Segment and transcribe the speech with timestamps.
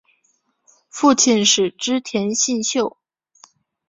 [0.89, 2.97] 父亲是织田信秀。